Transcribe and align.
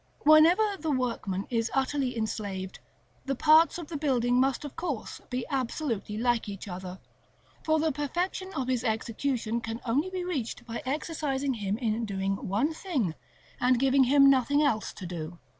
Wherever 0.23 0.77
the 0.79 0.89
workman 0.89 1.45
is 1.51 1.69
utterly 1.75 2.17
enslaved, 2.17 2.79
the 3.27 3.35
parts 3.35 3.77
of 3.77 3.85
the 3.87 3.97
building 3.97 4.39
must 4.41 4.65
of 4.65 4.75
course 4.75 5.21
be 5.29 5.45
absolutely 5.47 6.17
like 6.17 6.49
each 6.49 6.67
other; 6.67 6.97
for 7.63 7.77
the 7.77 7.91
perfection 7.91 8.51
of 8.55 8.67
his 8.67 8.83
execution 8.83 9.61
can 9.61 9.79
only 9.85 10.09
be 10.09 10.23
reached 10.23 10.65
by 10.65 10.81
exercising 10.87 11.53
him 11.53 11.77
in 11.77 12.03
doing 12.05 12.47
one 12.49 12.73
thing, 12.73 13.13
and 13.59 13.77
giving 13.79 14.05
him 14.05 14.27
nothing 14.27 14.63
else 14.63 14.91
to 14.93 15.05
do. 15.05 15.37